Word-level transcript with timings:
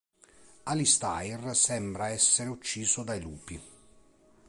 Alistair 0.63 1.55
sembra 1.55 2.09
essere 2.09 2.49
ucciso 2.49 3.03
dai 3.03 3.21
lupi. 3.21 3.61